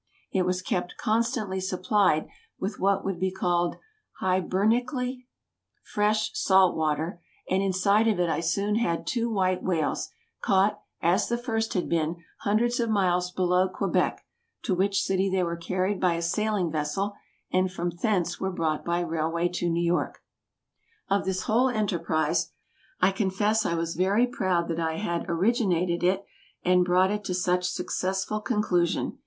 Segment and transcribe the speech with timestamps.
[0.31, 2.27] It was kept constantly supplied
[2.59, 3.75] with what would be called
[4.19, 5.27] Hibernically,
[5.83, 10.09] "fresh" salt water, and inside of it I soon had two white whales,
[10.41, 14.25] caught, as the first had been, hundreds of miles below Quebec,
[14.63, 17.13] to which city they were carried by a sailing vessel,
[17.51, 20.23] and from thence were brought by railway to New York.
[21.11, 22.49] Of this whole enterprise,
[23.01, 26.25] I confess I was very proud that I had originated it
[26.63, 29.19] and brought it to such successful conclusion.